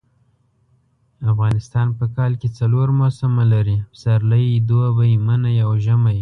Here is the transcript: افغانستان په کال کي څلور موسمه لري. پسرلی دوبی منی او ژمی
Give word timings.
افغانستان 1.31 1.87
په 1.97 2.05
کال 2.15 2.31
کي 2.41 2.47
څلور 2.59 2.87
موسمه 2.99 3.43
لري. 3.53 3.77
پسرلی 3.91 4.45
دوبی 4.69 5.13
منی 5.25 5.55
او 5.65 5.71
ژمی 5.85 6.19